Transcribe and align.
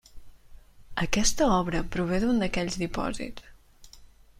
Aquesta 1.05 1.51
obra 1.57 1.85
prové 1.97 2.23
d'un 2.25 2.43
d'aquells 2.45 2.83
dipòsits. 2.87 3.99